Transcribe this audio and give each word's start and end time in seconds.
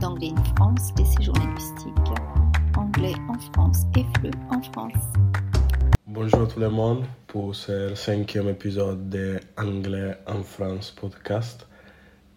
d'Anglais 0.00 0.32
in 0.34 0.44
France, 0.56 0.94
des 0.94 1.04
séjours 1.04 1.34
linguistiques. 1.36 1.92
Anglais 2.74 3.12
en 3.28 3.38
France 3.52 3.82
et 3.96 4.04
FLE 4.18 4.30
en 4.48 4.62
France. 4.62 5.04
Bonjour 6.06 6.48
tout 6.48 6.58
le 6.58 6.70
monde 6.70 7.04
pour 7.26 7.54
ce 7.54 7.94
cinquième 7.94 8.48
épisode 8.48 9.10
de 9.10 9.38
Anglais 9.58 10.16
en 10.26 10.42
France 10.42 10.90
podcast. 10.90 11.66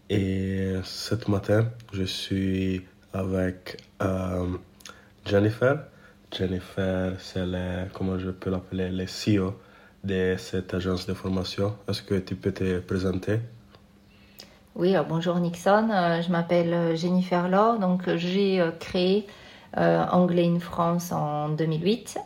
Et 0.09 0.75
ce 0.83 1.15
matin, 1.31 1.69
je 1.93 2.03
suis 2.03 2.85
avec 3.13 3.77
euh, 4.01 4.57
Jennifer. 5.25 5.85
Jennifer, 6.37 7.15
c'est 7.17 7.45
le, 7.45 7.85
comment 7.93 8.19
je 8.19 8.31
peux 8.31 8.49
l'appeler, 8.49 8.89
le 8.91 9.05
CEO 9.05 9.53
de 10.03 10.35
cette 10.37 10.73
agence 10.73 11.07
de 11.07 11.13
formation. 11.13 11.77
Est-ce 11.87 12.01
que 12.01 12.15
tu 12.15 12.35
peux 12.35 12.51
te 12.51 12.79
présenter? 12.79 13.39
Oui, 14.75 14.95
bonjour 15.07 15.35
Nixon, 15.35 15.89
euh, 15.91 16.21
je 16.21 16.31
m'appelle 16.31 16.73
euh, 16.73 16.95
Jennifer 16.95 17.49
Laure, 17.49 17.77
donc 17.77 18.07
euh, 18.07 18.15
j'ai 18.15 18.63
créé 18.79 19.27
Anglais 19.75 20.47
in 20.47 20.59
France 20.59 21.11
en 21.11 21.49
2008. 21.49 22.17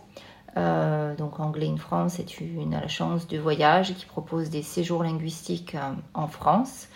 donc 1.17 1.39
Anglais 1.39 1.67
in 1.67 1.77
France 1.77 2.13
c'est 2.13 2.39
une 2.39 2.73
agence 2.73 3.27
de 3.27 3.37
voyage 3.37 3.93
qui 3.93 4.05
propose 4.05 4.49
des 4.49 4.63
séjours 4.63 5.03
linguistiques 5.03 5.77
en 6.15 6.27
France, 6.27 6.87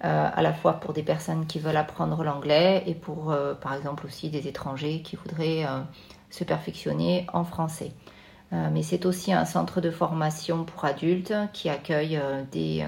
à 0.00 0.42
la 0.42 0.52
fois 0.52 0.74
pour 0.74 0.92
des 0.92 1.04
personnes 1.04 1.46
qui 1.46 1.60
veulent 1.60 1.76
apprendre 1.76 2.24
l'anglais 2.24 2.82
et 2.86 2.96
pour 2.96 3.32
par 3.60 3.74
exemple 3.74 4.06
aussi 4.06 4.28
des 4.28 4.48
étrangers 4.48 5.02
qui 5.02 5.14
voudraient 5.14 5.64
se 6.30 6.42
perfectionner 6.42 7.28
en 7.32 7.44
français. 7.44 7.92
mais 8.50 8.82
c'est 8.82 9.06
aussi 9.06 9.32
un 9.32 9.44
centre 9.44 9.80
de 9.80 9.92
formation 9.92 10.64
pour 10.64 10.84
adultes 10.84 11.34
qui 11.52 11.68
accueille 11.68 12.20
des 12.50 12.84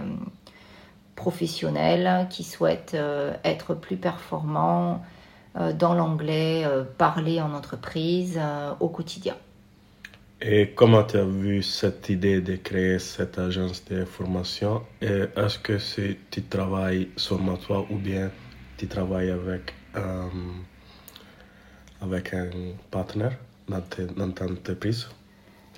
professionnels 1.15 2.27
qui 2.31 2.45
souhaitent 2.45 2.95
euh, 2.95 3.33
être 3.45 3.75
plus 3.75 3.97
performants 3.97 5.03
euh, 5.57 5.73
dans 5.73 5.95
l'anglais, 5.95 6.65
euh, 6.65 6.85
parler 6.85 7.41
en 7.41 7.53
entreprise 7.53 8.41
au 8.81 8.89
quotidien. 8.89 9.35
Et 10.41 10.73
comment 10.75 11.05
tu 11.05 11.17
as 11.17 11.25
vu 11.25 11.63
cette 11.63 12.09
idée 12.09 12.41
de 12.41 12.57
créer 12.57 12.99
cette 12.99 13.39
agence 13.39 13.85
de 13.87 14.05
formation? 14.05 14.83
Est-ce 15.01 15.59
que 15.59 15.79
tu 16.31 16.43
travailles 16.43 17.09
seulement 17.17 17.57
toi 17.57 17.87
ou 17.89 17.97
bien 17.97 18.31
tu 18.77 18.87
travailles 18.87 19.31
avec, 19.31 19.73
avec 22.03 22.35
un 22.35 22.51
partenaire 22.91 23.39
dans, 23.69 23.81
dans 24.17 24.31
ta 24.33 24.45
entreprise? 24.45 25.09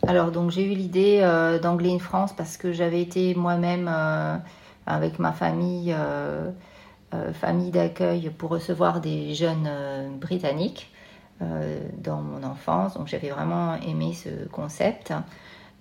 Alors, 0.05 0.33
donc 0.33 0.50
j'ai 0.50 0.65
eu 0.65 0.75
l'idée 0.75 1.21
d'Anglais 1.62 1.93
in 1.93 2.00
France 2.00 2.34
parce 2.34 2.56
que 2.56 2.73
j'avais 2.73 3.03
été 3.03 3.37
moi-même 3.37 3.89
avec 4.87 5.19
ma 5.19 5.33
famille, 5.33 5.92
euh, 5.97 6.51
euh, 7.15 7.33
famille 7.33 7.70
d'accueil 7.70 8.31
pour 8.31 8.51
recevoir 8.51 9.01
des 9.01 9.34
jeunes 9.34 9.67
euh, 9.69 10.09
britanniques 10.09 10.93
dans 11.98 12.23
mon 12.23 12.43
enfance. 12.45 12.95
Donc 12.95 13.09
j'avais 13.09 13.28
vraiment 13.28 13.75
aimé 13.75 14.15
ce 14.15 14.48
concept. 14.48 15.12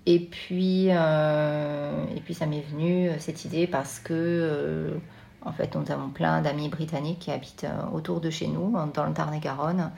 Et 0.05 0.19
puis, 0.19 0.87
et 0.87 2.21
puis 2.25 2.33
ça 2.33 2.45
m'est 2.45 2.65
venu 2.73 3.09
cette 3.19 3.45
idée 3.45 3.65
parce 3.65 3.99
que 3.99 4.99
en 5.45 5.53
fait 5.53 5.73
nous 5.75 5.89
avons 5.93 6.09
plein 6.09 6.41
d'amis 6.41 6.67
britanniques 6.67 7.19
qui 7.19 7.31
habitent 7.31 7.67
autour 7.93 8.19
de 8.19 8.29
chez 8.29 8.47
nous, 8.47 8.75
dans 8.93 9.05
le 9.05 9.13
Tarn-et-Garonne. 9.13 9.91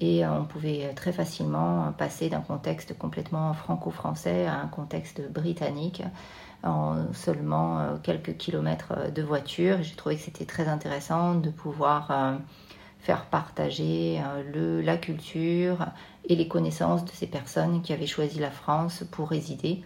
Et 0.00 0.26
on 0.26 0.44
pouvait 0.44 0.92
très 0.94 1.12
facilement 1.12 1.92
passer 1.96 2.28
d'un 2.28 2.40
contexte 2.40 2.96
complètement 2.98 3.52
franco-français 3.52 4.46
à 4.46 4.58
un 4.60 4.66
contexte 4.66 5.22
britannique 5.30 6.02
en 6.62 7.12
seulement 7.12 7.80
euh, 7.80 7.96
quelques 8.02 8.36
kilomètres 8.36 8.94
euh, 8.96 9.10
de 9.10 9.22
voiture. 9.22 9.82
J'ai 9.82 9.94
trouvé 9.94 10.16
que 10.16 10.22
c'était 10.22 10.44
très 10.44 10.68
intéressant 10.68 11.34
de 11.34 11.50
pouvoir 11.50 12.10
euh, 12.10 12.36
faire 13.00 13.26
partager 13.26 14.20
le, 14.54 14.80
la 14.80 14.96
culture 14.96 15.86
et 16.28 16.36
les 16.36 16.46
connaissances 16.46 17.04
de 17.04 17.10
ces 17.10 17.26
personnes 17.26 17.82
qui 17.82 17.92
avaient 17.92 18.06
choisi 18.06 18.38
la 18.38 18.52
France 18.52 19.04
pour 19.10 19.28
résider. 19.28 19.82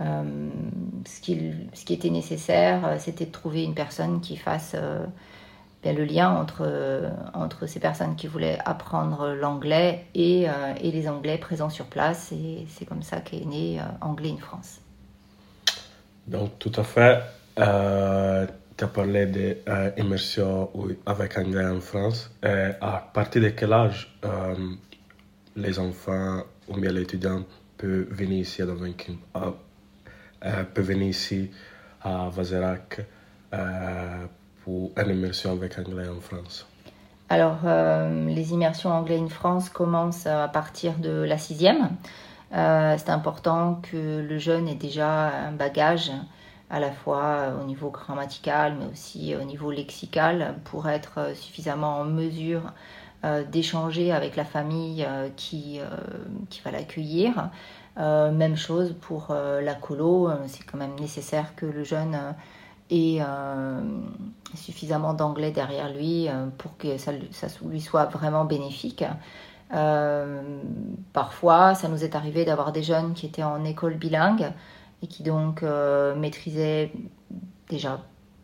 ce, 0.00 1.20
qui, 1.20 1.92
était 1.92 2.10
nécessaire, 2.10 2.96
c'était 2.98 3.26
de 3.26 3.30
trouver 3.30 3.62
une 3.62 3.74
personne 3.74 4.20
qui 4.20 4.36
fasse 4.36 4.74
bien, 5.82 5.92
le 5.92 6.04
lien 6.04 6.30
entre, 6.30 7.10
entre 7.34 7.66
ces 7.66 7.80
personnes 7.80 8.16
qui 8.16 8.26
voulaient 8.26 8.58
apprendre 8.64 9.34
l'anglais 9.34 10.06
et, 10.14 10.46
et, 10.80 10.90
les 10.90 11.08
Anglais 11.08 11.38
présents 11.38 11.70
sur 11.70 11.86
place. 11.86 12.32
Et 12.32 12.66
c'est 12.68 12.84
comme 12.84 13.02
ça 13.02 13.20
qu'est 13.20 13.44
né 13.44 13.80
Anglais 14.00 14.30
in 14.30 14.40
France. 14.40 14.80
Donc, 16.26 16.58
tout 16.58 16.72
à 16.76 16.84
fait. 16.84 17.22
Euh, 17.58 18.46
tu 18.78 18.84
as 18.84 18.88
parlé 18.88 19.26
d'immersion 19.26 20.70
euh, 20.76 20.94
avec 21.04 21.36
anglais 21.36 21.66
en 21.66 21.80
France. 21.80 22.30
Et 22.42 22.70
à 22.80 23.10
partir 23.12 23.42
de 23.42 23.48
quel 23.48 23.72
âge 23.72 24.16
euh, 24.24 24.54
les 25.56 25.78
enfants 25.80 26.44
ou 26.68 26.78
bien 26.78 26.92
les 26.92 27.02
étudiants 27.02 27.44
peuvent 27.76 28.06
venir 28.10 28.38
ici 28.40 28.62
à 28.62 28.66
Davinkin, 28.66 29.14
euh, 29.34 30.62
peuvent 30.72 30.84
venir 30.84 31.08
ici 31.08 31.50
à 32.02 32.28
Vazerac 32.28 33.00
pour 34.68 34.92
une 34.98 35.16
immersion 35.16 35.52
avec 35.52 35.78
anglais 35.78 36.08
en 36.08 36.20
France 36.20 36.66
Alors, 37.30 37.60
les 37.64 38.52
immersions 38.52 38.90
anglais 38.90 39.18
en 39.18 39.28
France 39.28 39.70
commencent 39.70 40.26
à 40.26 40.46
partir 40.48 40.98
de 40.98 41.22
la 41.22 41.38
sixième. 41.38 41.88
Euh, 42.54 42.94
c'est 42.98 43.10
important 43.10 43.80
que 43.90 44.20
le 44.20 44.38
jeune 44.38 44.68
ait 44.68 44.74
déjà 44.74 45.28
un 45.48 45.52
bagage 45.52 46.10
à 46.70 46.80
la 46.80 46.90
fois 46.90 47.54
au 47.60 47.64
niveau 47.64 47.90
grammatical 47.90 48.76
mais 48.78 48.86
aussi 48.90 49.34
au 49.36 49.44
niveau 49.44 49.70
lexical 49.70 50.54
pour 50.64 50.88
être 50.88 51.34
suffisamment 51.34 51.98
en 51.98 52.04
mesure 52.04 52.72
euh, 53.24 53.44
d'échanger 53.44 54.12
avec 54.12 54.36
la 54.36 54.44
famille 54.44 55.04
euh, 55.06 55.28
qui, 55.36 55.80
qui 56.48 56.60
va 56.62 56.70
l'accueillir. 56.70 57.50
même 57.96 58.56
chose 58.56 58.94
pour 59.00 59.34
la 59.34 59.74
colo, 59.74 60.30
c'est 60.46 60.64
quand 60.64 60.78
même 60.78 60.94
nécessaire 61.00 61.54
que 61.56 61.66
le 61.66 61.84
jeune 61.84 62.16
ait 62.90 63.20
suffisamment 64.54 65.14
d'anglais 65.14 65.50
derrière 65.50 65.92
lui 65.92 66.28
pour 66.58 66.76
que 66.76 66.96
ça, 66.98 67.12
lui 67.62 67.80
soit 67.80 68.06
vraiment 68.06 68.44
bénéfique. 68.44 69.04
Euh, 69.74 70.60
parfois, 71.12 71.74
ça 71.74 71.88
nous 71.88 72.04
est 72.04 72.14
arrivé 72.14 72.44
d'avoir 72.44 72.72
des 72.72 72.82
jeunes 72.82 73.14
qui 73.14 73.26
étaient 73.26 73.42
en 73.42 73.64
école 73.64 73.94
bilingue 73.94 74.52
et 75.02 75.06
qui 75.06 75.22
donc 75.22 75.62
euh, 75.62 76.14
maîtrisaient 76.14 76.92
déjà 77.68 78.00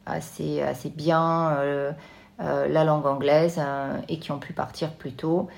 assez, 0.06 0.62
bien 0.94 1.52
euh, 1.56 1.92
la 2.38 2.84
langue 2.84 3.06
anglaise 3.06 3.60
et 4.08 4.18
qui 4.18 4.32
ont 4.32 4.38
pu 4.38 4.52
partir 4.52 4.92
plus 4.92 5.12
tôt. 5.12 5.48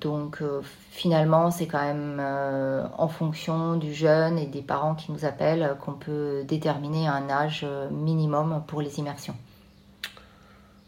Donc 0.00 0.42
finalement, 0.92 1.50
c'est 1.50 1.66
quand 1.66 1.82
même 1.82 2.22
en 2.96 3.08
fonction 3.08 3.76
du 3.76 3.92
jeune 3.92 4.38
et 4.38 4.46
des 4.46 4.62
parents 4.62 4.94
qui 4.94 5.10
nous 5.10 5.24
appellent 5.24 5.76
qu'on 5.80 5.94
peut 5.94 6.44
déterminer 6.46 7.08
un 7.08 7.28
âge 7.28 7.66
minimum 7.90 8.62
pour 8.68 8.80
les 8.80 8.98
immersions. 9.00 9.34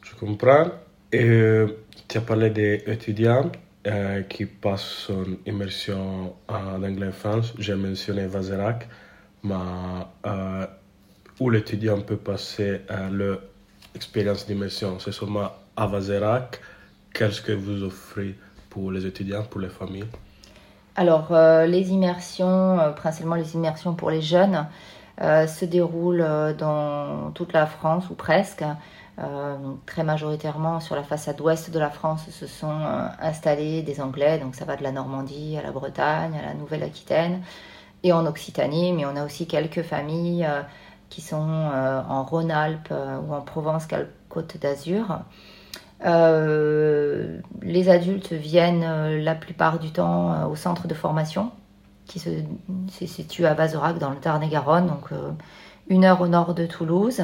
Je 0.02 0.14
comprends. 0.14 0.66
Tu 1.10 2.18
as 2.18 2.20
parlé 2.20 2.50
des 2.50 2.84
étudiants. 2.86 3.50
Euh, 3.84 4.22
qui 4.22 4.46
passe 4.46 5.08
son 5.08 5.24
immersion 5.44 6.36
en 6.46 6.84
anglais 6.84 7.10
France. 7.10 7.52
J'ai 7.58 7.74
mentionné 7.74 8.28
Vazerac, 8.28 8.88
mais 9.42 9.54
euh, 10.24 10.64
où 11.40 11.50
l'étudiant 11.50 12.00
peut 12.00 12.16
passer 12.16 12.82
euh, 12.92 13.36
l'expérience 13.92 14.46
d'immersion, 14.46 15.00
c'est 15.00 15.10
seulement 15.10 15.50
à 15.74 15.88
Vazerac. 15.88 16.60
Qu'est-ce 17.12 17.42
que 17.42 17.50
vous 17.50 17.82
offrez 17.82 18.36
pour 18.72 18.90
les 18.90 19.04
étudiants, 19.06 19.44
pour 19.50 19.60
les 19.60 19.68
familles? 19.68 20.10
Alors, 20.96 21.28
les 21.66 21.90
immersions, 21.90 22.78
principalement 22.96 23.36
les 23.36 23.54
immersions 23.54 23.94
pour 23.94 24.10
les 24.10 24.20
jeunes, 24.20 24.66
se 25.18 25.64
déroulent 25.64 26.54
dans 26.58 27.30
toute 27.32 27.52
la 27.52 27.66
France 27.66 28.10
ou 28.10 28.14
presque. 28.14 28.64
Euh, 29.18 29.56
très 29.84 30.04
majoritairement 30.04 30.80
sur 30.80 30.96
la 30.96 31.02
façade 31.02 31.38
ouest 31.42 31.70
de 31.70 31.78
la 31.78 31.90
France 31.90 32.30
se 32.30 32.46
sont 32.46 32.80
euh, 32.80 33.06
installés 33.20 33.82
des 33.82 34.00
Anglais, 34.00 34.38
donc 34.38 34.54
ça 34.54 34.64
va 34.64 34.74
de 34.76 34.82
la 34.82 34.90
Normandie 34.90 35.58
à 35.58 35.62
la 35.62 35.70
Bretagne, 35.70 36.34
à 36.34 36.46
la 36.46 36.54
Nouvelle-Aquitaine 36.54 37.42
et 38.04 38.12
en 38.14 38.24
Occitanie, 38.24 38.92
mais 38.94 39.04
on 39.04 39.14
a 39.16 39.24
aussi 39.24 39.46
quelques 39.46 39.82
familles 39.82 40.46
euh, 40.46 40.62
qui 41.10 41.20
sont 41.20 41.36
en 41.36 42.24
Rhône-Alpes 42.24 42.90
ou 42.90 43.34
en 43.34 43.42
Provence-Côte 43.42 44.56
d'Azur. 44.56 45.18
Les 46.04 47.88
adultes 47.88 48.32
viennent 48.32 49.18
la 49.22 49.34
plupart 49.34 49.78
du 49.78 49.90
temps 49.90 50.50
au 50.50 50.56
centre 50.56 50.88
de 50.88 50.94
formation 50.94 51.52
qui 52.06 52.18
se, 52.18 52.30
situe 53.06 53.46
à 53.46 53.54
Vazerac 53.54 53.98
dans 53.98 54.10
le 54.10 54.16
Tarn-et-Garonne, 54.16 54.86
donc 54.88 55.10
une 55.88 56.04
heure 56.04 56.20
au 56.20 56.28
nord 56.28 56.54
de 56.54 56.66
Toulouse. 56.66 57.22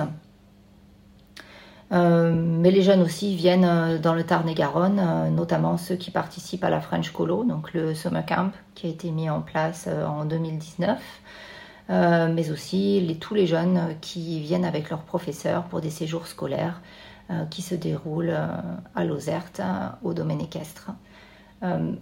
Euh, 1.90 2.32
mais 2.34 2.70
les 2.70 2.82
jeunes 2.82 3.00
aussi 3.00 3.34
viennent 3.34 3.64
euh, 3.64 3.98
dans 3.98 4.14
le 4.14 4.22
Tarn-et-Garonne, 4.22 5.00
euh, 5.00 5.30
notamment 5.30 5.78
ceux 5.78 5.96
qui 5.96 6.10
participent 6.10 6.64
à 6.64 6.70
la 6.70 6.80
French 6.80 7.10
Colo, 7.12 7.44
donc 7.44 7.72
le 7.72 7.94
Summer 7.94 8.24
Camp 8.26 8.52
qui 8.74 8.86
a 8.86 8.90
été 8.90 9.10
mis 9.10 9.30
en 9.30 9.40
place 9.40 9.88
en 9.88 10.24
2019. 10.24 11.00
mais 11.88 12.50
aussi 12.50 13.16
tous 13.20 13.34
les 13.34 13.46
jeunes 13.46 13.94
qui 14.00 14.40
viennent 14.40 14.66
avec 14.66 14.90
leurs 14.90 15.02
professeurs 15.02 15.64
pour 15.64 15.80
des 15.80 15.90
séjours 15.90 16.26
scolaires 16.26 16.80
qui 17.50 17.62
se 17.62 17.74
déroule 17.74 18.34
à 18.94 19.04
Lozerte, 19.04 19.60
au 20.02 20.14
domaine 20.14 20.40
équestre. 20.40 20.92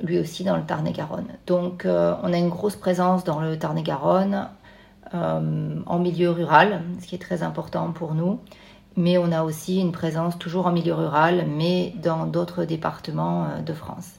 lui 0.02 0.18
aussi 0.18 0.44
dans 0.44 0.56
le 0.56 0.62
Tarn-et-Garonne. 0.62 1.28
Donc 1.46 1.84
on 1.84 2.32
a 2.32 2.36
une 2.36 2.48
grosse 2.48 2.76
présence 2.76 3.24
dans 3.24 3.40
le 3.40 3.58
Tarn-et-Garonne, 3.58 4.48
en 5.12 5.98
milieu 5.98 6.30
rural, 6.30 6.82
ce 7.00 7.06
qui 7.06 7.16
est 7.16 7.20
très 7.20 7.42
important 7.42 7.92
pour 7.92 8.14
nous 8.14 8.38
mais 8.96 9.18
on 9.18 9.30
a 9.30 9.42
aussi 9.42 9.78
une 9.78 9.92
présence 9.92 10.38
toujours 10.38 10.66
en 10.66 10.72
milieu 10.72 10.94
rural, 10.94 11.46
mais 11.46 11.92
dans 12.02 12.26
d'autres 12.26 12.64
départements 12.64 13.62
de 13.64 13.72
France. 13.74 14.12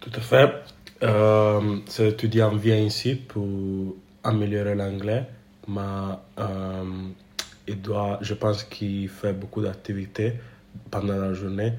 Tout 0.00 0.12
à 0.14 0.20
fait. 0.20 0.52
Euh, 1.02 1.78
cet 1.86 2.14
étudiant 2.14 2.54
vient 2.54 2.76
ici 2.76 3.16
pour 3.16 3.46
améliorer 4.22 4.76
l'anglais, 4.76 5.26
mais 5.66 5.80
euh, 6.38 6.84
doit, 7.68 8.18
je 8.20 8.34
pense 8.34 8.64
qu'il 8.64 9.08
fait 9.08 9.32
beaucoup 9.32 9.62
d'activités 9.62 10.34
pendant 10.90 11.16
la 11.16 11.32
journée. 11.32 11.72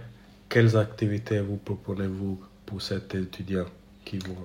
Quelles 0.50 0.78
activités 0.78 1.40
vous 1.40 1.58
proposez-vous 1.58 2.40
pour 2.66 2.82
cet 2.82 3.16
étudiant 3.16 3.66
qui 4.06 4.18
vient 4.18 4.36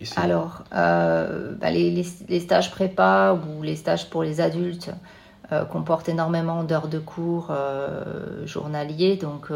ici? 0.00 0.14
Alors, 0.16 0.64
euh, 0.74 1.54
bah, 1.54 1.70
les, 1.70 1.90
les, 2.28 2.40
stages 2.40 2.70
prépa 2.70 3.38
ou 3.48 3.62
les 3.62 3.76
stages 3.76 4.08
pour 4.08 4.22
les 4.22 4.40
adultes 4.40 4.90
comportent 5.70 6.08
énormément 6.08 6.64
d'heures 6.64 6.88
de 6.88 6.98
cours 6.98 7.52
journaliers. 8.46 9.16
Donc, 9.16 9.52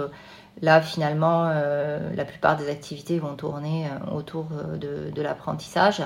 Là, 0.62 0.82
finalement, 0.82 1.48
euh, 1.48 2.10
la 2.14 2.24
plupart 2.26 2.56
des 2.56 2.68
activités 2.68 3.18
vont 3.18 3.34
tourner 3.34 3.86
euh, 3.86 4.14
autour 4.14 4.48
euh, 4.52 4.76
de, 5.10 5.22
l'apprentissage. 5.22 6.02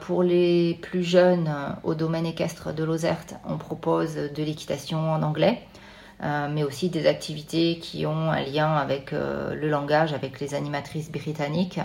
pour 0.00 0.22
les 0.22 0.78
plus 0.80 1.02
jeunes 1.02 1.50
au 1.82 1.94
domaine 1.94 2.24
équestre 2.24 2.72
de 2.72 2.84
Lozerte, 2.84 3.34
on 3.46 3.58
propose 3.58 4.14
de 4.14 4.42
l'équitation 4.42 5.12
en 5.12 5.22
anglais, 5.22 5.62
mais 6.22 6.62
aussi 6.62 6.88
des 6.88 7.06
activités 7.06 7.78
qui 7.78 8.06
ont 8.06 8.30
un 8.30 8.40
lien 8.40 8.74
avec 8.76 9.12
le 9.12 9.68
langage, 9.68 10.12
avec 10.14 10.40
les 10.40 10.54
animatrices 10.54 11.10
britanniques 11.10 11.80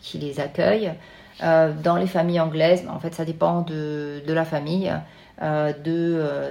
qui 0.00 0.18
les 0.18 0.38
accueillent. 0.40 0.92
dans 1.40 1.96
les 1.96 2.06
familles 2.06 2.40
anglaises, 2.40 2.84
en 2.88 3.00
fait, 3.00 3.14
ça 3.14 3.24
dépend 3.24 3.62
de, 3.62 4.22
la 4.26 4.44
famille, 4.44 4.92
de, 5.40 6.50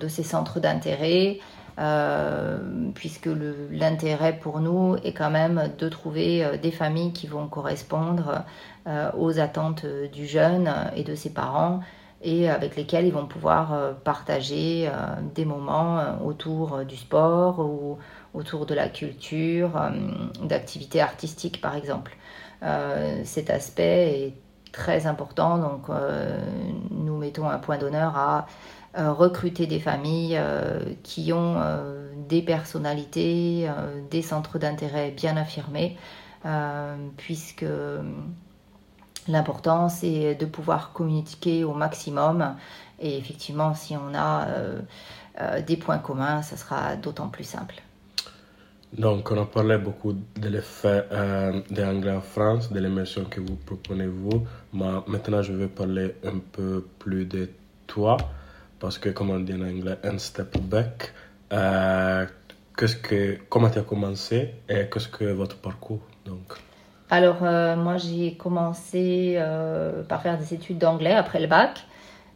de 0.00 0.08
ses 0.08 0.24
centres 0.24 0.60
d'intérêt, 0.60 1.38
euh, 1.78 2.58
puisque 2.94 3.30
l'intérêt 3.70 4.34
pour 4.34 4.60
nous 4.60 4.96
est 5.04 5.14
quand 5.14 5.30
même 5.30 5.70
de 5.78 5.88
trouver 5.88 6.44
euh, 6.44 6.58
des 6.58 6.70
familles 6.70 7.14
qui 7.14 7.26
vont 7.26 7.48
correspondre 7.48 8.44
euh, 8.86 9.10
aux 9.16 9.40
attentes 9.40 9.86
du 10.12 10.26
jeune 10.26 10.70
et 10.96 11.02
de 11.02 11.14
ses 11.14 11.30
parents 11.30 11.80
et 12.20 12.50
avec 12.50 12.76
lesquels 12.76 13.06
ils 13.06 13.12
vont 13.12 13.26
pouvoir 13.26 13.96
partager 14.04 14.88
des 15.34 15.44
moments 15.44 16.22
autour 16.24 16.84
du 16.84 16.96
sport 16.96 17.58
ou 17.58 17.98
autour 18.32 18.64
de 18.64 18.74
la 18.74 18.88
culture, 18.88 19.72
d'activités 20.40 21.00
artistiques 21.00 21.60
par 21.60 21.74
exemple. 21.74 22.16
cet 23.24 23.50
aspect 23.50 24.20
est 24.20 24.34
très 24.70 25.08
important, 25.08 25.58
donc 25.58 25.88
nous 26.92 27.16
mettons 27.16 27.48
un 27.48 27.58
point 27.58 27.76
d'honneur 27.76 28.16
à 28.16 28.46
recruter 28.94 29.66
des 29.66 29.80
familles 29.80 30.36
euh, 30.38 30.80
qui 31.02 31.32
ont 31.32 31.56
euh, 31.58 32.10
des 32.28 32.42
personnalités, 32.42 33.68
des 34.10 34.22
centres 34.22 34.58
d'intérêt 34.58 35.10
bien 35.10 35.36
affirmés, 35.36 35.96
puisque 37.16 37.64
l'important 39.28 39.88
c'est 39.88 40.34
de 40.34 40.46
pouvoir 40.46 40.92
communiquer 40.92 41.64
au 41.64 41.74
maximum. 41.74 42.54
Et 43.00 43.18
effectivement, 43.18 43.74
si 43.74 43.96
on 43.96 44.14
a 44.14 44.46
des 45.66 45.76
points 45.76 45.98
communs, 45.98 46.40
ça 46.42 46.56
sera 46.56 46.96
d'autant 46.96 47.28
plus 47.28 47.44
simple. 47.44 47.82
Donc, 48.96 49.30
on 49.30 49.42
a 49.42 49.44
parlé 49.44 49.76
beaucoup 49.78 50.14
de 50.14 50.48
l'effet 50.48 51.04
de 51.10 51.82
l'anglais 51.82 52.12
en 52.12 52.20
France, 52.22 52.72
de 52.72 52.80
l'immersion 52.80 53.24
que 53.24 53.40
vous 53.40 53.56
proposez 53.56 54.06
vous, 54.06 54.46
mais 54.72 54.92
maintenant 55.06 55.42
je 55.42 55.52
vais 55.52 55.68
parler 55.68 56.14
un 56.24 56.38
peu 56.52 56.86
plus 56.98 57.26
de 57.26 57.50
toi 57.86 58.16
parce 58.82 58.98
que, 58.98 59.10
comme 59.10 59.30
on 59.30 59.38
dit 59.38 59.54
en 59.54 59.60
anglais, 59.60 59.96
un 60.02 60.18
step 60.18 60.58
back. 60.58 61.12
Euh, 61.52 62.26
qu'est-ce 62.76 62.96
que, 62.96 63.38
comment 63.48 63.70
tu 63.70 63.78
as 63.78 63.82
commencé 63.82 64.56
et 64.68 64.90
qu'est-ce 64.92 65.06
que 65.06 65.24
votre 65.24 65.56
parcours 65.56 66.00
donc? 66.26 66.54
Alors, 67.08 67.44
euh, 67.44 67.76
moi, 67.76 67.96
j'ai 67.98 68.34
commencé 68.34 69.36
euh, 69.36 70.02
par 70.02 70.20
faire 70.20 70.36
des 70.36 70.52
études 70.52 70.78
d'anglais 70.78 71.14
après 71.14 71.40
le 71.40 71.46
bac 71.46 71.86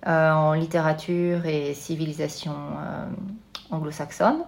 en 0.05 0.53
littérature 0.53 1.47
et 1.47 1.75
civilisation 1.75 2.55
anglo-saxonne. 3.73 4.45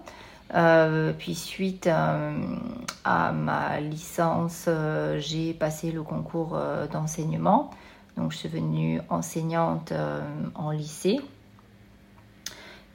puis 1.17 1.35
suite 1.35 1.89
à 1.89 3.31
ma 3.33 3.81
licence, 3.81 4.69
j'ai 5.17 5.53
passé 5.53 5.91
le 5.91 6.03
concours 6.03 6.57
d'enseignement. 6.93 7.71
Donc 8.15 8.31
je 8.31 8.37
suis 8.37 8.47
devenue 8.47 9.01
enseignante 9.09 9.91
en 10.55 10.71
lycée 10.71 11.19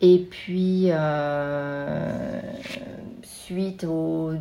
et 0.00 0.18
puis, 0.18 0.88
euh, 0.90 2.40
suite 3.22 3.84
aux, 3.84 4.32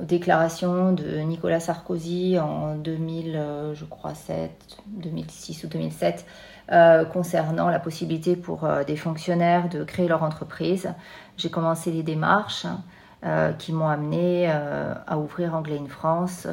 déclarations 0.00 0.92
de 0.92 1.18
Nicolas 1.18 1.58
Sarkozy 1.58 2.38
en 2.38 2.76
2000, 2.76 3.34
euh, 3.34 3.74
je 3.74 3.84
crois 3.84 4.14
7, 4.14 4.50
2006 4.86 5.64
ou 5.64 5.66
2007, 5.66 6.24
euh, 6.70 7.04
concernant 7.04 7.68
la 7.68 7.80
possibilité 7.80 8.36
pour 8.36 8.68
des 8.86 8.94
fonctionnaires 8.94 9.68
de 9.68 9.82
créer 9.82 10.06
leur 10.06 10.22
entreprise, 10.22 10.92
j'ai 11.36 11.50
commencé 11.50 11.90
les 11.90 12.02
démarches 12.02 12.66
qui 13.58 13.72
m'ont 13.72 13.88
amené 13.88 14.48
à 14.48 15.18
ouvrir 15.18 15.56
Anglais 15.56 15.80
in 15.82 15.88
France 15.88 16.46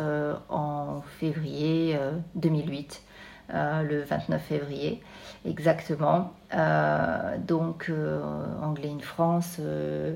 en 0.50 1.04
février 1.19 1.95
2008, 2.33 3.04
le 3.50 4.01
29 4.01 4.42
février 4.42 5.01
exactement. 5.45 6.33
Euh, 6.53 7.38
donc, 7.38 7.88
euh, 7.89 8.21
Anglais 8.62 8.92
in 8.94 9.00
France 9.00 9.57
euh, 9.59 10.15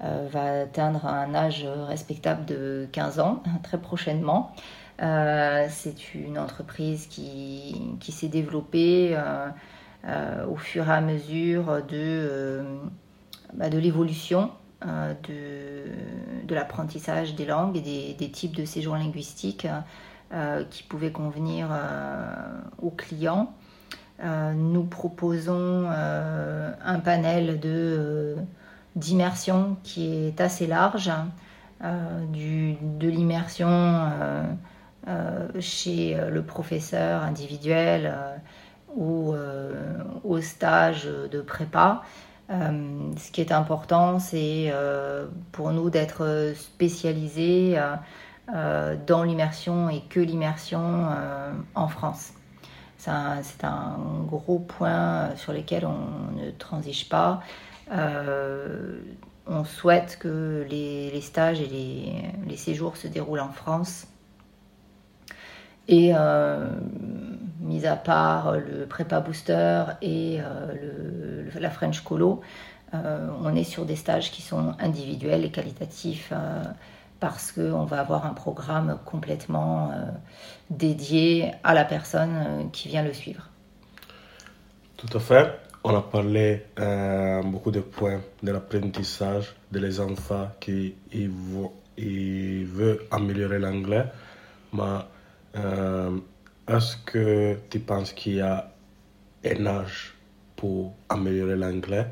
va 0.00 0.62
atteindre 0.62 1.06
un 1.06 1.34
âge 1.34 1.66
respectable 1.86 2.44
de 2.44 2.88
15 2.92 3.20
ans 3.20 3.42
très 3.62 3.78
prochainement. 3.78 4.52
c'est 4.98 6.14
une 6.14 6.38
entreprise 6.38 7.06
qui, 7.06 7.96
s'est 8.10 8.28
développée 8.28 9.16
au 10.48 10.56
fur 10.56 10.88
et 10.88 10.92
à 10.92 11.00
mesure 11.00 11.82
de, 11.88 12.62
bah, 13.54 13.68
l'évolution 13.68 14.50
de, 14.82 15.86
de 16.44 16.54
l'apprentissage 16.54 17.34
des 17.36 17.46
langues 17.46 17.76
et 17.76 18.14
des, 18.18 18.30
types 18.30 18.56
de 18.56 18.64
séjours 18.64 18.96
linguistiques 18.96 19.66
qui 20.70 20.82
pouvaient 20.84 21.12
convenir 21.12 21.68
aux 22.80 22.90
clients. 22.90 23.52
Euh, 24.22 24.52
nous 24.52 24.84
proposons 24.84 25.88
euh, 25.90 26.70
un 26.84 27.00
panel 27.00 27.60
euh, 27.64 28.36
d'immersion 28.94 29.76
qui 29.82 30.26
est 30.28 30.40
assez 30.40 30.66
large, 30.66 31.10
du, 32.28 32.76
de 32.80 33.08
l'immersion 33.08 34.08
chez 35.58 36.16
le 36.30 36.42
professeur 36.42 37.22
individuel 37.22 38.14
ou 38.94 39.34
au 40.22 40.40
stage 40.40 41.06
de 41.06 41.40
prépa. 41.40 42.02
ce 42.48 43.32
qui 43.32 43.40
est 43.40 43.50
important, 43.50 44.20
c'est 44.20 44.72
pour 45.50 45.72
nous 45.72 45.90
d'être 45.90 46.52
spécialisés 46.54 47.76
dans 48.48 49.22
l'immersion 49.22 49.88
et 49.88 50.02
que 50.08 50.20
l'immersion 50.20 51.06
en 51.74 51.88
France. 51.88 52.32
C'est 53.02 53.64
un, 53.64 53.98
gros 54.28 54.60
point 54.60 55.34
sur 55.34 55.52
lequel 55.52 55.84
on 55.86 56.40
ne 56.40 56.52
transige 56.52 57.08
pas. 57.08 57.42
Euh, 57.90 59.00
on 59.48 59.64
souhaite 59.64 60.18
que 60.20 60.64
les, 60.70 61.20
stages 61.20 61.60
et 61.60 61.66
les, 62.46 62.56
séjours 62.56 62.96
se 62.96 63.08
déroulent 63.08 63.40
en 63.40 63.50
France. 63.50 64.06
Et 65.88 66.12
euh, 66.14 66.68
mis 67.58 67.86
à 67.86 67.96
part 67.96 68.52
le 68.52 68.86
prépa 68.86 69.18
booster 69.18 69.82
et 70.00 70.38
euh, 70.40 71.50
la 71.58 71.70
French 71.70 72.02
Colo, 72.02 72.40
on 72.92 73.56
est 73.56 73.64
sur 73.64 73.84
des 73.84 73.96
stages 73.96 74.30
qui 74.30 74.42
sont 74.42 74.74
individuels 74.78 75.44
et 75.44 75.50
qualitatifs 75.50 76.32
parce 77.22 77.52
qu'on 77.52 77.84
va 77.84 78.00
avoir 78.00 78.26
un 78.26 78.34
programme 78.34 78.98
complètement 79.04 79.92
euh, 79.92 80.10
dédié 80.70 81.52
à 81.62 81.72
la 81.72 81.84
personne 81.84 82.34
euh, 82.34 82.64
qui 82.72 82.88
vient 82.88 83.04
le 83.04 83.12
suivre. 83.12 83.48
Tout 84.96 85.16
à 85.16 85.20
fait. 85.20 85.52
On 85.84 85.94
a 85.96 86.02
parlé 86.02 86.66
euh, 86.80 87.40
beaucoup 87.44 87.70
de 87.70 87.78
points 87.78 88.22
de 88.42 88.50
l'apprentissage 88.50 89.54
de 89.70 89.78
les 89.78 90.00
enfants 90.00 90.50
qui 90.58 90.96
veulent 91.96 93.02
améliorer 93.12 93.60
l'anglais. 93.60 94.06
Mais 94.72 94.98
est-ce 96.66 96.96
que 97.06 97.56
tu 97.70 97.78
penses 97.78 98.12
qu'il 98.12 98.34
y 98.34 98.40
a 98.40 98.68
un 99.44 99.66
âge 99.66 100.14
pour 100.56 100.92
améliorer 101.08 101.54
l'anglais? 101.54 102.08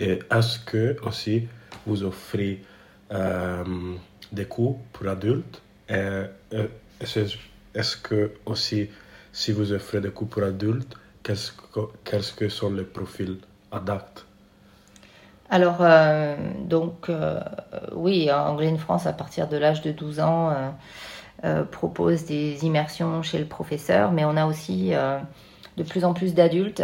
Et 0.00 0.18
est-ce 0.32 0.58
que 0.58 0.96
aussi 1.06 1.46
vous 1.86 2.02
offrez 2.02 2.64
des 4.32 4.44
cours 4.44 4.78
pour 4.92 5.08
adultes 5.08 5.62
est-ce 7.00 7.96
que 7.96 8.32
aussi, 8.46 8.88
si 9.32 9.52
vous 9.52 9.72
offrez 9.72 10.00
des 10.00 10.10
cours 10.10 10.28
pour 10.28 10.42
adultes, 10.42 10.94
qu'est-ce 11.22 11.52
que, 11.52 12.34
que 12.36 12.48
sont 12.48 12.70
les 12.70 12.84
profils 12.84 13.38
adaptés 13.72 14.22
alors, 15.50 15.78
euh, 15.80 16.36
donc, 16.66 17.08
euh, 17.08 17.40
oui, 17.94 18.30
Anglais 18.30 18.76
France, 18.76 19.06
à 19.06 19.14
partir 19.14 19.48
de 19.48 19.56
l'âge 19.56 19.80
de 19.80 19.92
12 19.92 20.20
ans, 20.20 20.52
euh, 21.44 21.64
propose 21.64 22.26
des 22.26 22.66
immersions 22.66 23.22
chez 23.22 23.38
le 23.38 23.46
professeur, 23.46 24.12
mais 24.12 24.26
on 24.26 24.36
a 24.36 24.44
aussi 24.44 24.92
de 25.78 25.82
plus 25.84 26.04
en 26.04 26.12
plus 26.12 26.34
d'adultes. 26.34 26.82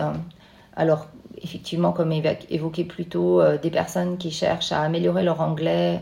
Alors, 0.77 1.09
effectivement, 1.43 1.93
comme 1.93 2.11
évoqué 2.49 2.85
plus 2.85 3.05
tôt, 3.05 3.43
des 3.59 3.71
personnes 3.71 4.17
qui 4.17 4.31
cherchent 4.31 4.73
à 4.73 4.81
améliorer 4.81 5.25
leur 5.25 5.43
anglais 5.43 6.01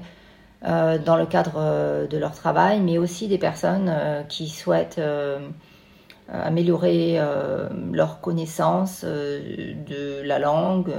dans 0.65 1.17
le 1.17 1.27
cadre 1.27 2.07
de 2.09 2.17
leur 2.19 2.33
travail, 2.33 2.81
mais 2.81 2.99
aussi 2.99 3.27
des 3.27 3.39
personnes 3.39 3.93
qui 4.29 4.49
souhaitent 4.49 5.01
améliorer 6.29 7.21
leur 7.93 8.21
connaissance 8.21 9.05
de 9.05 10.23
la 10.23 10.39
langue 10.39 10.93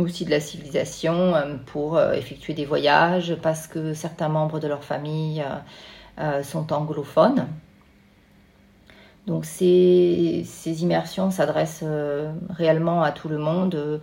aussi 0.00 0.24
de 0.24 0.30
la 0.30 0.40
civilisation 0.40 1.34
euh, 1.34 1.56
pour 1.66 1.96
euh, 1.96 2.12
effectuer 2.12 2.54
des 2.54 2.64
voyages 2.64 3.36
parce 3.42 3.66
que 3.66 3.94
certains 3.94 4.28
membres 4.28 4.60
de 4.60 4.68
leur 4.68 4.84
famille 4.84 5.44
euh, 6.18 6.42
sont 6.42 6.72
anglophones. 6.72 7.46
Donc 9.26 9.44
ces, 9.44 10.42
ces 10.46 10.82
immersions 10.82 11.30
s'adressent 11.30 11.84
réellement 12.48 13.02
à 13.02 13.12
tout 13.12 13.28
le 13.28 13.38
monde. 13.38 14.00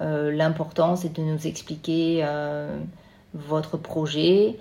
L'important 0.00 0.96
c'est 0.96 1.12
de 1.14 1.22
nous 1.22 1.46
expliquer 1.46 2.26
votre 3.36 3.76
projet 3.76 4.58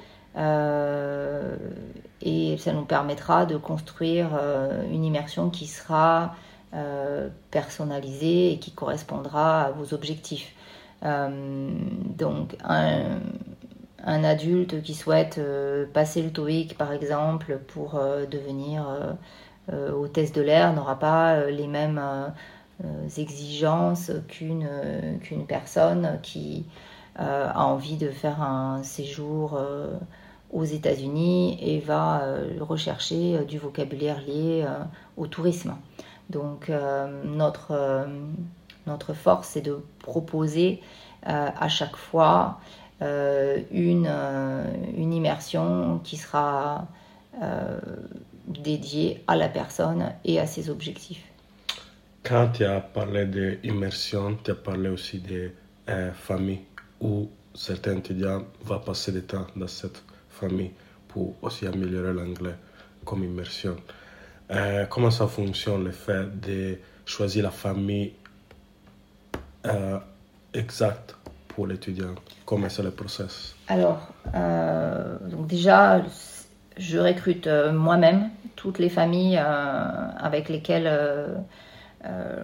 et 2.22 2.58
ça 2.58 2.74
nous 2.74 2.86
permettra 2.86 3.46
de 3.46 3.56
construire 3.56 4.30
une 4.92 5.06
immersion 5.06 5.50
qui 5.50 5.68
sera 5.68 6.36
personnalisée 7.52 8.52
et 8.52 8.60
qui 8.60 8.72
correspondra 8.72 9.62
à 9.64 9.72
vos 9.72 9.94
objectifs. 9.94 10.54
Euh, 11.04 11.30
donc 12.18 12.56
un, 12.64 13.20
adulte 14.24 14.82
qui 14.82 14.94
souhaite 14.94 15.38
euh, 15.38 15.86
passer 15.94 16.22
le 16.22 16.32
TOEIC 16.32 16.78
par 16.78 16.94
exemple 16.94 17.60
pour 17.68 17.96
euh, 17.96 18.26
devenir 18.26 18.86
hôtesse 19.72 20.32
de 20.32 20.42
l'air 20.42 20.74
n'aura 20.74 21.00
pas 21.00 21.50
les 21.50 21.68
mêmes 21.68 22.00
exigences 23.18 24.12
qu'une 24.28 24.68
personne 25.48 26.20
qui 26.22 26.66
a 27.18 27.66
envie 27.66 27.98
de 27.98 28.10
faire 28.10 28.42
un 28.42 28.84
séjour 28.84 29.60
aux 30.52 30.64
États-Unis 30.64 31.58
et 31.62 31.80
va 31.80 32.22
rechercher 32.60 33.46
du 33.46 33.58
vocabulaire 33.58 34.20
lié 34.22 34.66
au 35.16 35.28
tourisme. 35.28 35.76
Donc 36.30 36.72
notre 37.24 38.06
notre 38.88 39.14
force, 39.14 39.50
c'est 39.50 39.62
de 39.62 39.80
proposer 40.00 40.82
euh, 41.28 41.50
à 41.56 41.70
chaque 41.70 41.96
fois 41.96 42.60
euh, 43.02 43.60
une, 43.72 44.08
euh, 44.08 44.64
une, 44.96 45.14
immersion 45.14 46.00
qui 46.04 46.18
sera 46.18 46.88
dédiée 48.48 49.22
à 49.28 49.36
la 49.36 49.50
personne 49.50 50.14
et 50.24 50.40
à 50.40 50.48
ses 50.48 50.70
objectifs. 50.70 51.22
Quand 52.24 52.48
tu 52.54 52.64
as 52.64 52.80
parlé 52.80 53.26
d'immersion, 53.26 54.38
tu 54.42 54.52
as 54.52 54.56
parlé 54.56 54.88
aussi 54.88 55.20
des 55.20 55.52
familles 56.14 56.62
où 57.02 57.30
certains 57.54 57.98
étudiants 57.98 58.44
vont 58.64 58.80
passer 58.80 59.12
du 59.12 59.22
temps 59.22 59.48
dans 59.56 59.68
cette 59.68 60.04
famille 60.30 60.72
pour 61.08 61.36
aussi 61.42 61.66
améliorer 61.66 62.14
l'anglais 62.14 62.56
comme 63.06 63.24
immersion. 63.24 63.78
comment 64.90 65.12
ça 65.12 65.28
fonctionne 65.28 65.86
le 65.86 65.92
fait 65.92 66.40
de 66.42 66.78
choisir 67.06 67.44
la 67.44 67.52
famille 67.52 68.14
euh, 69.66 70.00
exact 70.54 71.16
pour 71.48 71.68
l'étudiant? 71.68 72.16
Comment 72.46 72.70
c'est 72.70 72.84
le 72.84 72.92
process? 72.92 73.56
Alors, 73.68 74.10
euh, 74.34 75.18
donc 75.30 75.48
déjà, 75.48 76.02
je 76.78 77.00
recrute 77.00 77.48
euh, 77.48 77.72
moi-même 77.72 78.30
toutes 78.56 78.80
les 78.80 78.90
familles 78.90 79.38
avec 79.38 80.50
lesquelles 80.50 80.90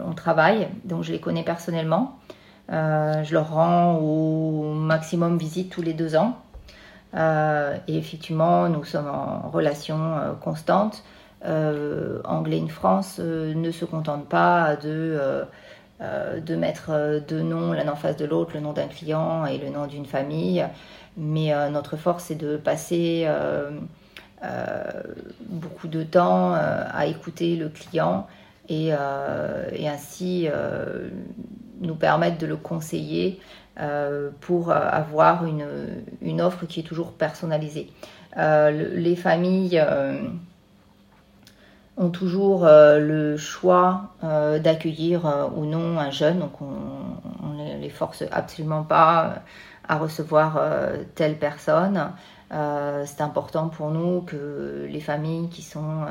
on 0.05 0.13
travaille, 0.13 0.67
donc 0.84 1.03
je 1.03 1.12
les 1.12 1.20
connais 1.20 1.43
personnellement. 1.43 2.20
Je 2.72 3.34
leur 3.34 3.51
rends 3.51 3.98
au 3.98 4.74
maximum 4.74 5.38
visite 5.38 5.70
tous 5.70 5.82
les 5.82 5.94
deux 5.94 6.16
ans. 6.16 6.38
et 7.13 7.98
effectivement, 7.98 8.70
nous 8.70 8.84
sommes 8.84 9.10
en 9.10 9.50
relation 9.50 10.00
constante. 10.42 11.04
Anglais 11.44 12.62
in 12.63 12.68
France 12.70 13.20
ne 13.20 13.72
se 13.72 13.86
contente 13.86 14.28
pas 14.28 14.75
de 14.78 15.46
euh, 16.01 16.40
de 16.40 16.56
mettre 16.56 16.88
euh, 16.90 17.20
deux 17.20 17.44
noms 17.44 17.74
l'un 17.74 17.88
en 17.88 17.96
face 17.96 18.18
de 18.18 18.25
l'autre, 18.25 18.54
le 18.56 18.60
nom 18.60 18.74
d'un 18.74 18.88
client 18.88 19.46
et 19.46 19.60
le 19.60 19.70
nom 19.70 19.86
d'une 19.86 20.08
famille. 20.08 20.66
Mais 21.16 21.54
euh, 21.54 21.70
notre 21.70 21.96
force, 21.96 22.25
c'est 22.25 22.36
de 22.36 22.58
passer 22.58 23.28
beaucoup 25.48 25.88
de 25.88 26.01
temps 26.01 26.54
à 26.54 27.06
écouter 27.06 27.56
le 27.56 27.70
client 27.70 28.25
et, 28.70 28.92
ainsi 28.92 30.48
nous 31.82 31.96
permettre 31.96 32.38
de 32.38 32.46
le 32.46 32.56
conseiller 32.56 33.40
pour 34.40 34.72
avoir 34.72 35.46
une, 35.46 36.42
offre 36.42 36.66
qui 36.66 36.80
est 36.80 36.84
toujours 36.84 37.12
personnalisée. 37.12 37.90
les 38.38 39.16
familles 39.16 39.82
ont 41.98 42.10
toujours 42.10 42.66
euh, 42.66 43.00
le 43.00 43.38
choix 43.38 44.14
euh, 44.24 44.60
d'accueillir 44.60 45.26
euh, 45.26 45.48
ou 45.56 45.66
non 45.66 46.00
un 46.00 46.10
jeune. 46.10 46.40
Donc 46.40 46.62
on 46.62 47.50
ne 47.54 47.80
les 47.80 47.90
force 47.90 48.24
absolument 48.32 48.84
pas 48.84 49.36
à 49.88 49.98
recevoir 49.98 50.62
telle 51.16 51.38
personne. 51.38 52.12
c'est 52.52 53.22
important 53.22 53.68
pour 53.68 53.90
nous 53.90 54.22
que 54.22 54.88
les 54.90 55.02
familles 55.02 55.50
qui 55.50 55.64
sont 55.64 56.06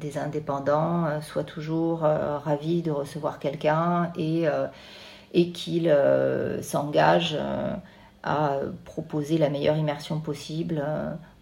des 0.00 0.18
indépendants 0.18 1.20
soient 1.20 1.44
toujours 1.44 2.00
ravis 2.00 2.82
de 2.82 2.90
recevoir 2.90 3.38
quelqu'un 3.38 4.12
et, 4.16 4.46
qu'ils 5.52 5.94
s'engagent 6.62 7.38
à 8.22 8.58
proposer 8.84 9.38
la 9.38 9.50
meilleure 9.50 9.76
immersion 9.76 10.20
possible 10.20 10.84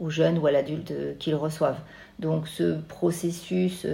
aux 0.00 0.10
jeunes 0.10 0.38
ou 0.38 0.46
à 0.46 0.52
l'adulte 0.52 0.92
qu'ils 1.18 1.34
reçoivent. 1.34 1.80
Donc 2.18 2.48
ce 2.48 2.80
processus 2.88 3.86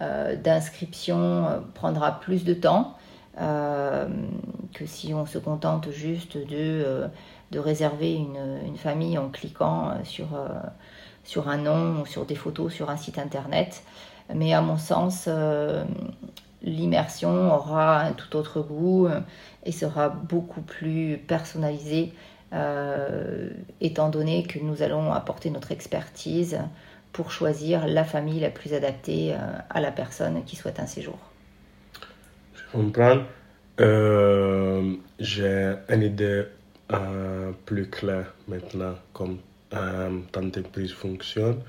euh, 0.00 0.36
d'inscription 0.36 1.18
euh, 1.18 1.58
prendra 1.74 2.20
plus 2.20 2.44
de 2.44 2.54
temps 2.54 2.94
euh, 2.94 2.97
que 3.38 4.86
si 4.86 5.14
on 5.14 5.26
se 5.26 5.38
contente 5.38 5.90
juste 5.90 6.36
de, 6.36 7.08
de 7.50 7.58
réserver 7.58 8.14
une, 8.14 8.76
famille 8.76 9.16
en 9.18 9.28
cliquant 9.28 9.92
sur, 10.04 10.28
sur 11.24 11.48
un 11.48 11.58
nom 11.58 12.02
ou 12.02 12.06
sur 12.06 12.24
des 12.24 12.34
photos 12.34 12.72
sur 12.72 12.90
un 12.90 12.96
site 12.96 13.18
internet. 13.18 13.82
Mais 14.34 14.52
à 14.54 14.60
mon 14.60 14.76
sens, 14.76 15.28
l'immersion 16.62 17.54
aura 17.54 18.00
un 18.00 18.12
tout 18.12 18.36
autre 18.36 18.60
goût 18.60 19.08
et 19.64 19.72
sera 19.72 20.08
beaucoup 20.08 20.62
plus 20.62 21.18
personnalisée, 21.18 22.12
étant 23.80 24.08
donné 24.08 24.42
que 24.42 24.58
nous 24.58 24.82
allons 24.82 25.12
apporter 25.12 25.50
notre 25.50 25.70
expertise 25.70 26.58
pour 27.12 27.32
choisir 27.32 27.86
la 27.86 28.04
famille 28.04 28.40
la 28.40 28.50
plus 28.50 28.74
adaptée 28.74 29.34
euh, 29.34 29.38
à 29.70 29.80
la 29.80 29.90
personne 29.90 30.44
qui 30.44 30.56
souhaite 30.56 30.80
un 30.80 30.86
séjour. 30.86 31.18
Comprends. 32.72 33.22
Euh, 33.80 34.94
j'ai 35.18 35.74
une 35.88 36.02
idée 36.02 36.44
euh, 36.92 37.52
plus 37.64 37.88
claire 37.88 38.34
maintenant 38.46 38.94
comme 39.12 39.38
euh, 39.72 40.18
ton 40.32 40.46
entreprise 40.48 40.92
fonctionne. 40.92 41.62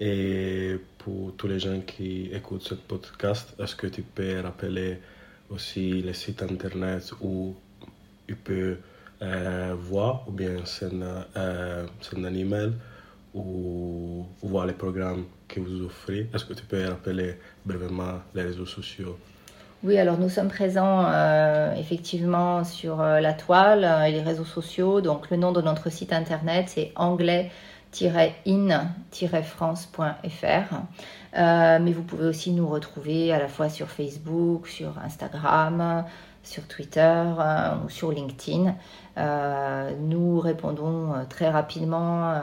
Et 0.00 0.76
pour 0.98 1.34
tous 1.36 1.46
les 1.48 1.58
gens 1.60 1.80
qui 1.80 2.30
écoutent 2.32 2.62
ce 2.62 2.74
podcast, 2.74 3.54
est-ce 3.58 3.74
que 3.76 3.86
tu 3.86 4.02
peux 4.02 4.40
rappeler 4.40 4.98
aussi 5.50 6.02
les 6.02 6.12
sites 6.14 6.42
internet 6.42 7.12
où 7.22 7.54
tu 8.26 8.34
peux 8.36 8.76
voir 9.74 10.28
ou 10.28 10.32
bien 10.32 10.56
c'est 10.66 10.92
un, 10.92 11.86
un 12.16 12.34
email 12.34 12.72
ou, 13.34 14.26
voir 14.42 14.66
les 14.66 14.74
programmes 14.74 15.24
que 15.48 15.60
vous 15.60 15.82
offrez? 15.82 16.28
Est-ce 16.34 16.44
que 16.44 16.54
tu 16.54 16.64
peux 16.66 16.84
rappeler 16.86 17.36
brièvement 17.64 18.20
les 18.34 18.42
réseaux 18.42 18.66
sociaux? 18.66 19.18
Oui, 19.84 19.98
alors 19.98 20.18
nous 20.18 20.30
sommes 20.30 20.48
présents 20.48 21.04
euh, 21.06 21.74
effectivement 21.74 22.64
sur 22.64 23.02
euh, 23.02 23.20
la 23.20 23.34
toile 23.34 23.86
et 24.08 24.12
les 24.12 24.22
réseaux 24.22 24.46
sociaux. 24.46 25.02
Donc 25.02 25.30
le 25.30 25.36
nom 25.36 25.52
de 25.52 25.60
notre 25.60 25.90
site 25.90 26.14
internet 26.14 26.70
c'est 26.70 26.92
anglais 26.96 27.50
in-france.fr. 28.46 29.84
Euh, 31.36 31.78
mais 31.80 31.92
vous 31.92 32.02
pouvez 32.02 32.26
aussi 32.26 32.52
nous 32.52 32.66
retrouver 32.66 33.32
à 33.32 33.38
la 33.38 33.48
fois 33.48 33.68
sur 33.68 33.88
Facebook, 33.88 34.68
sur 34.68 34.98
Instagram, 35.04 36.04
sur 36.44 36.66
Twitter 36.66 37.00
euh, 37.00 37.70
ou 37.84 37.90
sur 37.90 38.12
LinkedIn. 38.12 38.76
Euh, 39.16 39.90
nous 40.00 40.40
répondons 40.40 41.12
très 41.28 41.48
rapidement 41.48 42.40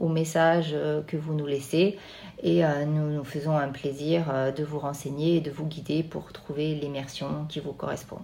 aux 0.00 0.08
messages 0.08 0.76
que 1.06 1.16
vous 1.16 1.34
nous 1.34 1.46
laissez 1.46 1.98
et 2.42 2.62
nous 2.86 3.10
nous 3.10 3.24
faisons 3.24 3.56
un 3.56 3.68
plaisir 3.68 4.52
de 4.56 4.64
vous 4.64 4.78
renseigner 4.78 5.36
et 5.36 5.40
de 5.40 5.50
vous 5.50 5.66
guider 5.66 6.02
pour 6.02 6.32
trouver 6.32 6.74
l'immersion 6.74 7.46
qui 7.48 7.60
vous 7.60 7.72
correspond. 7.72 8.18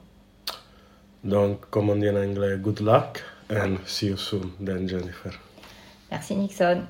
Donc, 1.23 1.71
comme 1.71 1.89
on 1.89 1.97
dit 1.97 2.11
en 2.11 2.17
anglais, 2.17 2.57
good 2.59 2.81
luck 2.81 3.23
and 3.51 3.77
see 3.87 4.09
you 4.09 4.17
soon, 4.17 4.51
then 4.61 4.89
Jennifer. 4.89 5.33
Merci 6.11 6.37
Nixon. 6.37 6.83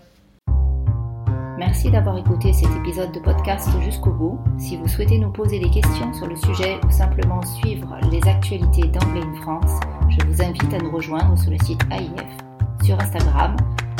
Merci 1.56 1.88
d'avoir 1.88 2.18
écouté 2.18 2.52
cet 2.52 2.68
épisode 2.76 3.12
de 3.12 3.20
podcast 3.20 3.68
jusqu'au 3.80 4.10
bout. 4.10 4.40
Si 4.58 4.76
vous 4.76 4.88
souhaitez 4.88 5.18
nous 5.18 5.30
poser 5.30 5.60
des 5.60 5.70
questions 5.70 6.12
sur 6.12 6.26
le 6.26 6.34
sujet 6.34 6.80
ou 6.84 6.90
simplement 6.90 7.40
suivre 7.42 7.96
les 8.10 8.20
actualités 8.28 8.88
d'Anglais 8.88 9.22
in 9.22 9.40
France, 9.40 9.78
je 10.08 10.26
vous 10.26 10.42
invite 10.42 10.74
à 10.74 10.78
nous 10.78 10.90
rejoindre 10.90 11.38
sur 11.38 11.52
le 11.52 11.58
site 11.58 11.80
AIF, 11.92 12.36
sur 12.82 13.00
Instagram 13.00 13.54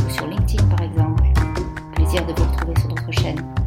ou 0.04 0.11
sur 0.11 0.26
LinkedIn 0.26 0.64
par 0.66 0.82
exemple. 0.82 1.23
Plaisir 1.94 2.26
de 2.26 2.32
vous 2.32 2.50
retrouver 2.50 2.80
sur 2.80 2.88
notre 2.88 3.12
chaîne. 3.12 3.63